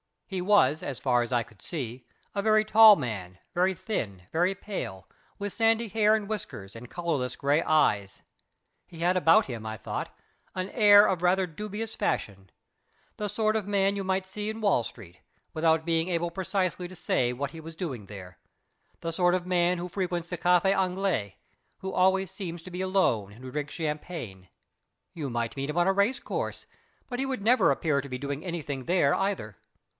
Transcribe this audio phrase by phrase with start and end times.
[0.25, 4.55] He was, as far as I could see, a very tall man, very thin, very
[4.55, 5.05] pale,
[5.37, 8.23] with sandy hair and whiskers and colourless grey eyes.
[8.87, 10.11] He had about him, I thought,
[10.55, 12.49] an air of rather dubious fashion;
[13.17, 15.19] the sort of man you might see in Wall Street,
[15.53, 18.39] without being able precisely to say what he was doing there
[19.01, 21.35] the sort of man who frequents the Café Anglais,
[21.79, 24.47] who always seems to be alone and who drinks champagne;
[25.13, 26.65] you might meet him on a racecourse,
[27.07, 29.57] but he would never appear to be doing anything there either.